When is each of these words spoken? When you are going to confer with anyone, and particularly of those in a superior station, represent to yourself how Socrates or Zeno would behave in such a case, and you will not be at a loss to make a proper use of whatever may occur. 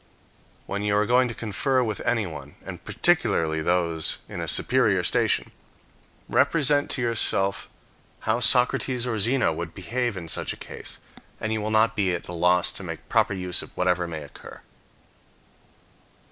When 0.65 0.81
you 0.81 0.95
are 0.95 1.05
going 1.05 1.27
to 1.27 1.35
confer 1.35 1.83
with 1.83 2.01
anyone, 2.03 2.55
and 2.65 2.83
particularly 2.83 3.59
of 3.59 3.65
those 3.65 4.17
in 4.27 4.41
a 4.41 4.47
superior 4.47 5.03
station, 5.03 5.51
represent 6.27 6.89
to 6.89 7.03
yourself 7.03 7.69
how 8.21 8.39
Socrates 8.39 9.05
or 9.05 9.19
Zeno 9.19 9.53
would 9.53 9.75
behave 9.75 10.17
in 10.17 10.27
such 10.27 10.53
a 10.53 10.57
case, 10.57 11.01
and 11.39 11.53
you 11.53 11.61
will 11.61 11.69
not 11.69 11.95
be 11.95 12.15
at 12.15 12.27
a 12.27 12.33
loss 12.33 12.73
to 12.73 12.83
make 12.83 13.01
a 13.01 13.13
proper 13.13 13.33
use 13.35 13.61
of 13.61 13.77
whatever 13.77 14.07
may 14.07 14.23
occur. 14.23 14.61